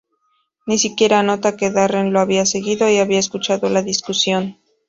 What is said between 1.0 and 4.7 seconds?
nota que Darren lo había seguido y había escuchado la discusión.